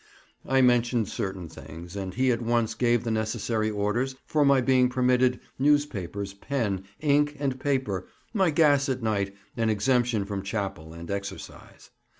I 0.47 0.61
mentioned 0.61 1.07
certain 1.09 1.47
things, 1.47 1.95
and 1.95 2.15
he 2.15 2.31
at 2.31 2.41
once 2.41 2.73
gave 2.73 3.03
the 3.03 3.11
necessary 3.11 3.69
orders 3.69 4.15
for 4.25 4.43
my 4.43 4.59
being 4.59 4.89
permitted 4.89 5.39
newspapers, 5.59 6.33
pen, 6.33 6.85
ink, 7.01 7.37
and 7.39 7.59
paper, 7.59 8.07
my 8.33 8.49
gas 8.49 8.89
at 8.89 9.03
night, 9.03 9.35
and 9.55 9.69
exemption 9.69 10.25
from 10.25 10.41
chapel 10.41 10.91
and 10.91 11.11
exercise. 11.11 11.91